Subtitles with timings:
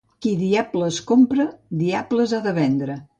[0.25, 1.45] Qui diables compra,
[1.83, 2.97] diables ha de vendre.